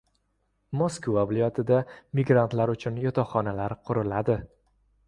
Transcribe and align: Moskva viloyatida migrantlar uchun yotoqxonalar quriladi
Moskva 0.79 1.25
viloyatida 1.33 1.83
migrantlar 2.23 2.75
uchun 2.77 2.99
yotoqxonalar 3.07 3.79
quriladi 3.91 4.43